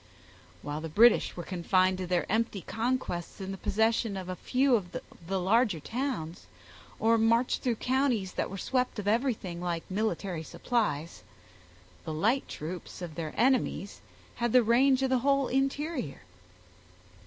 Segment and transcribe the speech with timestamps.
[0.63, 4.73] While the British were confined to their empty conquests in the possession of a few
[4.75, 6.47] of the larger towns,
[6.99, 11.21] or marched through counties that were swept of everything like military supplies,
[12.03, 14.01] the light troops of their enemies
[14.37, 16.21] had the range of the whole interior.